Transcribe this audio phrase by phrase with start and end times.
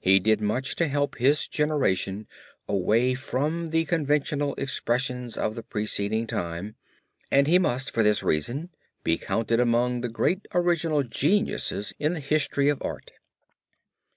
[0.00, 2.26] He did much to help his generation
[2.66, 6.74] away from the conventional expressions of the preceding time
[7.30, 8.70] and he must for this reason
[9.04, 13.12] be counted among the great original geniuses in the history of art.